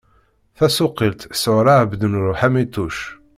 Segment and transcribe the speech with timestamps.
[0.57, 2.97] Tasuqqilt sɣur Ɛebdnnur Ḥamituc.